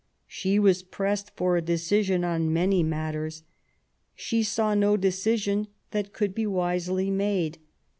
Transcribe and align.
She 0.25 0.57
was 0.57 0.81
pressed 0.81 1.29
for 1.35 1.55
a 1.57 1.61
decision 1.61 2.23
on 2.23 2.51
many 2.51 2.81
matters. 2.81 3.43
She 4.15 4.41
saw 4.41 4.73
no 4.73 4.97
decision 4.97 5.67
which 5.91 6.11
could 6.11 6.33
be 6.33 6.47
wisely 6.47 7.11
made. 7.11 7.59